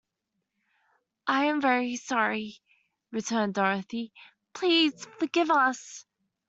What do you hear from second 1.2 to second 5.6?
"I'm very sorry," returned Dorothy; "please forgive